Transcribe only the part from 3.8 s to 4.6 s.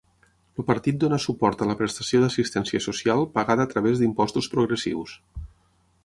d'impostos